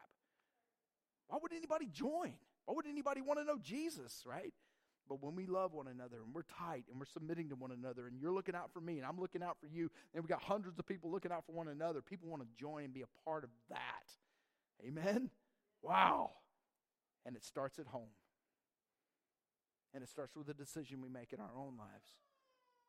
[1.29, 2.35] Why would anybody join?
[2.66, 4.53] Why would anybody want to know Jesus, right?
[5.09, 8.07] But when we love one another and we're tight and we're submitting to one another
[8.07, 10.43] and you're looking out for me and I'm looking out for you and we got
[10.43, 13.25] hundreds of people looking out for one another, people want to join and be a
[13.25, 14.09] part of that.
[14.87, 15.31] Amen?
[15.83, 16.31] Wow.
[17.27, 18.09] And it starts at home.
[19.93, 22.09] And it starts with a decision we make in our own lives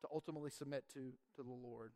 [0.00, 1.92] to ultimately submit to, to the Lord.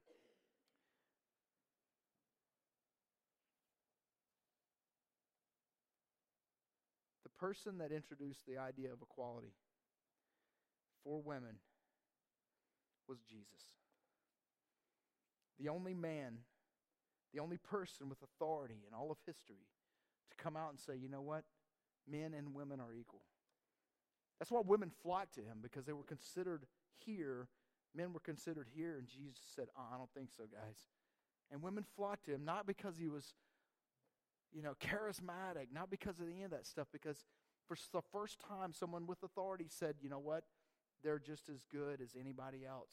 [7.24, 9.54] The person that introduced the idea of equality
[11.04, 11.56] for women
[13.08, 13.62] was Jesus.
[15.58, 16.38] The only man,
[17.34, 19.66] the only person with authority in all of history
[20.30, 21.44] to come out and say, you know what?
[22.08, 23.22] Men and women are equal.
[24.38, 26.64] That's why women flocked to him because they were considered
[27.04, 27.48] here.
[27.94, 30.78] Men were considered here, and Jesus said, oh, I don't think so, guys.
[31.50, 33.34] And women flocked to him, not because he was,
[34.52, 37.24] you know, charismatic, not because of any of that stuff, because
[37.66, 40.44] for the first time, someone with authority said, you know what?
[41.02, 42.92] They're just as good as anybody else.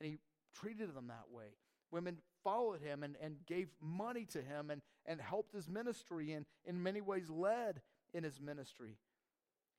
[0.00, 0.18] And he
[0.54, 1.56] treated them that way.
[1.90, 6.44] Women followed him and, and gave money to him and, and helped his ministry and
[6.64, 7.80] in many ways led
[8.12, 8.98] in his ministry.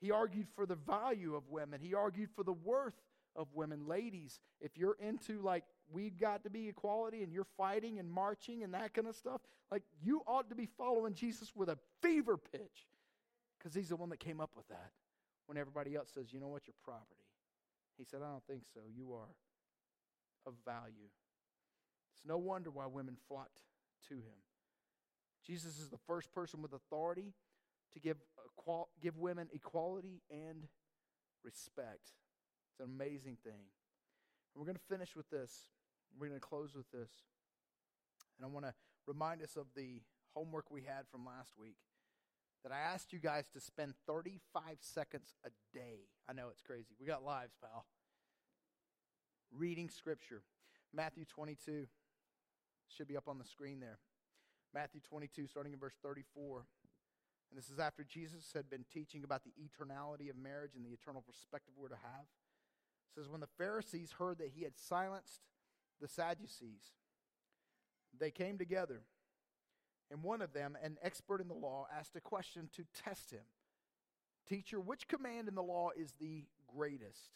[0.01, 1.81] He argued for the value of women.
[1.81, 2.95] He argued for the worth
[3.35, 3.87] of women.
[3.87, 8.63] Ladies, if you're into like we've got to be equality and you're fighting and marching
[8.63, 12.37] and that kind of stuff, like you ought to be following Jesus with a fever
[12.37, 12.87] pitch
[13.57, 14.91] because he's the one that came up with that
[15.47, 17.18] when everybody else says, you know what, you're property.
[17.99, 18.79] He said, I don't think so.
[18.95, 19.35] You are
[20.47, 21.11] of value.
[22.15, 23.59] It's no wonder why women flocked
[24.07, 24.39] to him.
[25.45, 27.33] Jesus is the first person with authority
[27.93, 28.17] to give,
[29.01, 30.67] give women equality and
[31.43, 32.13] respect.
[32.71, 33.67] It's an amazing thing.
[34.53, 35.51] And we're going to finish with this.
[36.17, 37.11] We're going to close with this.
[38.37, 38.73] And I want to
[39.07, 40.01] remind us of the
[40.33, 41.75] homework we had from last week
[42.63, 46.07] that I asked you guys to spend 35 seconds a day.
[46.29, 46.95] I know it's crazy.
[46.99, 47.85] We got lives, pal.
[49.51, 50.43] Reading scripture.
[50.93, 51.87] Matthew 22
[52.89, 53.99] should be up on the screen there.
[54.73, 56.65] Matthew 22, starting in verse 34.
[57.49, 60.91] And this is after Jesus had been teaching about the eternality of marriage and the
[60.91, 62.25] eternal perspective we're to have.
[62.25, 65.41] It says, When the Pharisees heard that he had silenced
[65.99, 66.93] the Sadducees,
[68.19, 69.01] they came together
[70.11, 73.43] and one of them, an expert in the law, asked a question to test him
[74.47, 76.45] Teacher, which command in the law is the
[76.75, 77.29] greatest?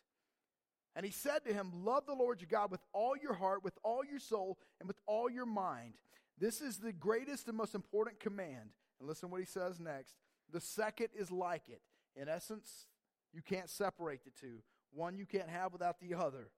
[0.96, 3.78] And he said to him, Love the Lord your God with all your heart, with
[3.84, 5.94] all your soul, and with all your mind.
[6.40, 8.70] This is the greatest and most important command.
[9.00, 10.16] And listen what he says next.
[10.52, 11.82] The second is like it.
[12.16, 12.88] In essence,
[13.34, 14.58] you can't separate the two.
[14.92, 16.50] One you can't have without the other.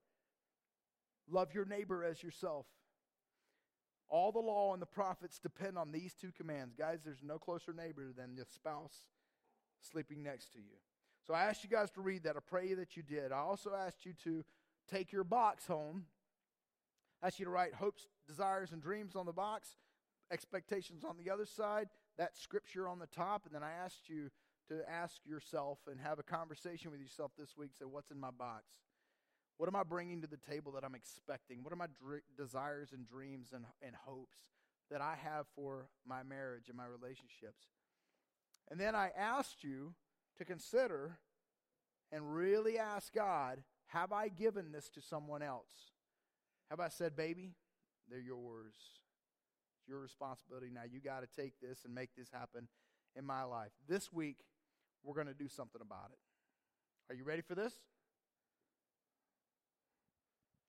[1.30, 2.66] Love your neighbor as yourself.
[4.08, 6.74] All the law and the prophets depend on these two commands.
[6.74, 9.06] Guys, there's no closer neighbor than the spouse
[9.80, 10.76] sleeping next to you.
[11.26, 12.36] So I asked you guys to read that.
[12.36, 13.32] I pray that you did.
[13.32, 14.44] I also asked you to
[14.88, 16.04] take your box home.
[17.22, 19.76] I asked you to write hopes, desires, and dreams on the box,
[20.30, 24.30] expectations on the other side, that scripture on the top, and then I asked you
[24.68, 27.70] to ask yourself and have a conversation with yourself this week.
[27.78, 28.64] Say, what's in my box?
[29.58, 31.62] What am I bringing to the table that I'm expecting?
[31.62, 34.38] What are my dr- desires and dreams and, and hopes
[34.90, 37.64] that I have for my marriage and my relationships?
[38.70, 39.94] And then I asked you
[40.38, 41.18] to consider
[42.12, 45.92] and really ask God, have I given this to someone else?
[46.70, 47.54] Have I said, baby,
[48.10, 48.74] they're yours?
[49.78, 50.82] It's your responsibility now.
[50.90, 52.68] You got to take this and make this happen
[53.14, 53.70] in my life.
[53.88, 54.38] This week,
[55.02, 56.18] we're going to do something about it.
[57.12, 57.72] Are you ready for this?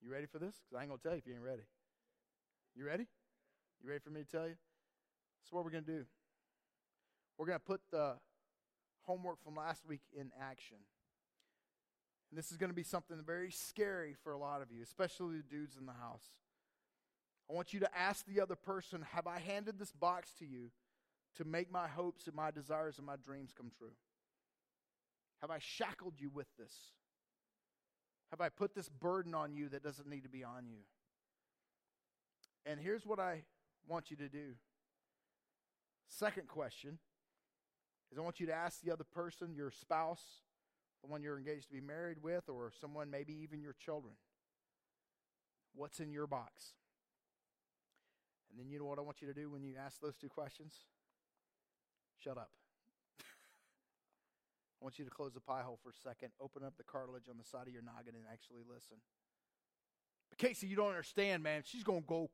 [0.03, 0.55] You ready for this?
[0.55, 1.63] Because I ain't going to tell you if you ain't ready.
[2.75, 3.07] You ready?
[3.83, 4.55] You ready for me to tell you?
[5.41, 6.05] That's what we're going to do.
[7.37, 8.13] We're going to put the
[9.05, 10.77] homework from last week in action.
[12.29, 15.37] And this is going to be something very scary for a lot of you, especially
[15.37, 16.25] the dudes in the house.
[17.49, 20.71] I want you to ask the other person Have I handed this box to you
[21.37, 23.95] to make my hopes and my desires and my dreams come true?
[25.41, 26.73] Have I shackled you with this?
[28.31, 30.79] Have I put this burden on you that doesn't need to be on you?
[32.65, 33.43] And here's what I
[33.87, 34.55] want you to do.
[36.09, 36.99] Second question
[38.11, 40.23] is I want you to ask the other person, your spouse,
[41.01, 44.13] the one you're engaged to be married with, or someone, maybe even your children,
[45.75, 46.73] what's in your box?
[48.49, 50.29] And then you know what I want you to do when you ask those two
[50.29, 50.73] questions?
[52.21, 52.49] Shut up.
[54.79, 57.29] I want you to close the pie hole for a second, open up the cartilage
[57.29, 58.97] on the side of your noggin, and actually listen.
[60.29, 61.63] But Casey, you don't understand, man.
[61.65, 62.29] She's to go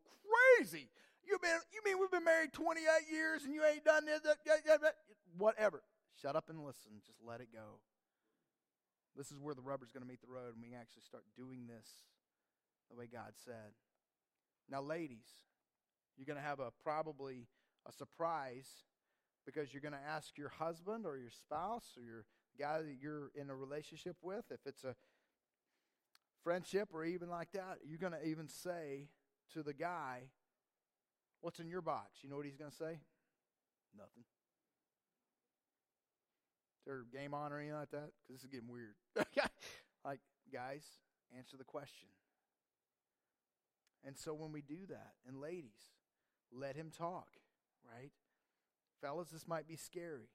[0.57, 0.89] crazy.
[1.23, 4.19] You been you mean we've been married 28 years and you ain't done this?
[5.37, 5.81] Whatever.
[6.21, 6.99] Shut up and listen.
[7.05, 7.79] Just let it go.
[9.15, 11.67] This is where the rubber's going to meet the road, and we actually start doing
[11.67, 11.87] this
[12.89, 13.77] the way God said.
[14.69, 15.29] Now, ladies,
[16.17, 17.47] you're going to have a probably
[17.87, 18.67] a surprise
[19.45, 22.25] because you're going to ask your husband or your spouse or your
[22.59, 24.95] guy that you're in a relationship with, if it's a
[26.43, 29.07] friendship or even like that, you're going to even say
[29.53, 30.23] to the guy,
[31.41, 32.19] What's in your box?
[32.21, 32.99] You know what he's going to say?
[33.97, 34.23] Nothing.
[36.79, 38.11] Is there game on or anything like that?
[38.15, 38.95] Because this is getting weird.
[40.05, 40.19] like,
[40.53, 40.85] guys,
[41.37, 42.07] answer the question.
[44.05, 45.91] And so when we do that, and ladies,
[46.49, 47.27] let him talk,
[47.85, 48.11] right?
[49.03, 50.31] Fellas, this might be scary.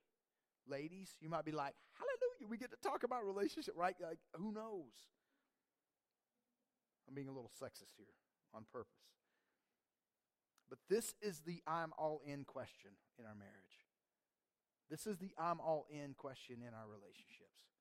[0.69, 3.97] Ladies, you might be like, hallelujah, we get to talk about relationship, right?
[3.99, 4.93] Like, who knows?
[7.09, 8.12] I'm being a little sexist here
[8.53, 9.09] on purpose.
[10.69, 13.89] But this is the I'm all in question in our marriage.
[14.91, 17.73] This is the I'm all in question in our relationships.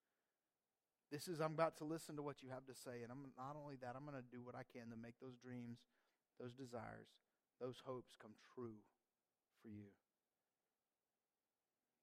[1.11, 3.59] This is I'm about to listen to what you have to say, and I'm not
[3.59, 5.79] only that, I'm going to do what I can to make those dreams,
[6.39, 7.11] those desires,
[7.59, 8.79] those hopes come true
[9.61, 9.91] for you.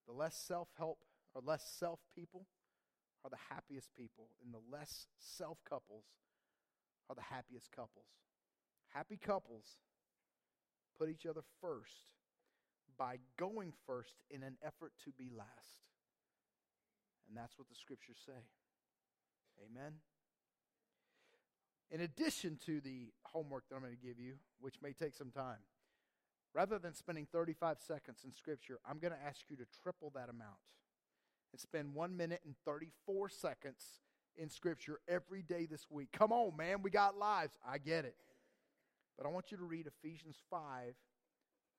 [0.06, 0.98] The less self help
[1.34, 2.46] or less self people
[3.24, 6.04] are the happiest people, and the less self couples
[7.08, 8.06] are the happiest couples.
[8.88, 9.76] Happy couples
[10.98, 12.08] put each other first
[12.96, 15.82] by going first in an effort to be last.
[17.28, 18.46] And that's what the scriptures say.
[19.66, 19.94] Amen.
[21.90, 25.30] In addition to the homework that I'm going to give you, which may take some
[25.30, 25.58] time,
[26.54, 30.28] rather than spending 35 seconds in Scripture, I'm going to ask you to triple that
[30.28, 30.58] amount
[31.52, 33.82] and spend one minute and 34 seconds
[34.36, 36.08] in Scripture every day this week.
[36.12, 37.56] Come on, man, we got lives.
[37.68, 38.16] I get it.
[39.16, 40.94] But I want you to read Ephesians 5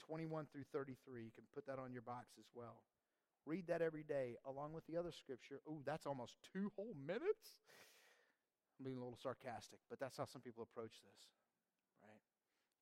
[0.08, 1.24] 21 through 33.
[1.24, 2.84] You can put that on your box as well.
[3.46, 5.62] Read that every day along with the other scripture.
[5.68, 7.58] Oh, that's almost two whole minutes?
[8.80, 11.22] I'm being a little sarcastic, but that's how some people approach this?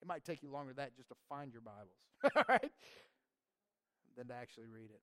[0.03, 1.95] It might take you longer than that just to find your Bibles,
[2.49, 2.75] right?
[4.19, 4.99] Than to actually read it.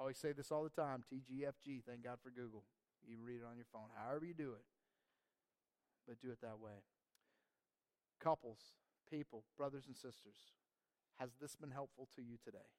[0.00, 2.64] I always say this all the time TGFG, thank God for Google.
[3.04, 4.64] You read it on your phone, however you do it,
[6.08, 6.80] but do it that way.
[8.24, 8.72] Couples,
[9.12, 10.56] people, brothers and sisters,
[11.20, 12.72] has this been helpful to you today?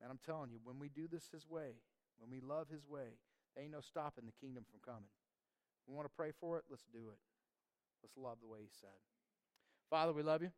[0.00, 1.76] And I'm telling you, when we do this His way,
[2.16, 3.20] when we love His way,
[3.52, 5.12] there ain't no stopping the kingdom from coming.
[5.86, 6.64] We want to pray for it?
[6.70, 7.20] Let's do it.
[8.02, 8.96] Let's love the way He said.
[9.92, 10.48] Father, we love you.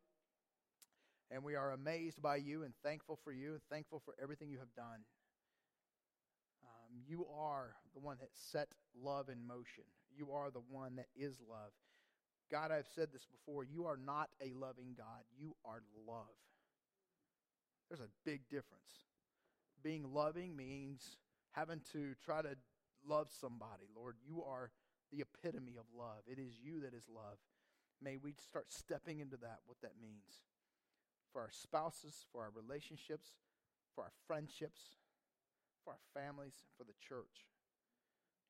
[1.32, 4.72] And we are amazed by you and thankful for you thankful for everything you have
[4.76, 5.02] done.
[6.62, 9.82] Um, you are the one that set love in motion.
[10.16, 11.72] You are the one that is love.
[12.48, 13.64] God, I've said this before.
[13.64, 15.24] You are not a loving God.
[15.36, 16.38] You are love.
[17.88, 19.08] There's a big difference.
[19.82, 21.16] Being loving means
[21.50, 22.54] having to try to
[23.04, 23.86] love somebody.
[23.96, 24.70] Lord, you are
[25.10, 26.22] the epitome of love.
[26.24, 27.38] It is you that is love.
[28.02, 30.44] May we start stepping into that, what that means
[31.32, 33.34] for our spouses, for our relationships,
[33.94, 34.96] for our friendships,
[35.82, 37.50] for our families, for the church.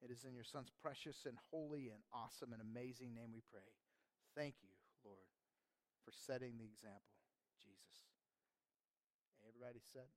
[0.05, 3.73] It is in your Son's precious and holy and awesome and amazing name we pray.
[4.37, 4.69] Thank you,
[5.01, 5.33] Lord,
[6.05, 7.17] for setting the example,
[7.57, 8.05] Jesus.
[9.49, 10.13] Everybody said,